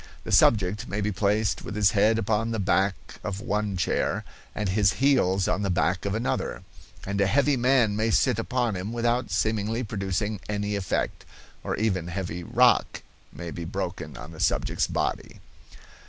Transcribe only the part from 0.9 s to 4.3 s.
be placed with his head upon the back of one chair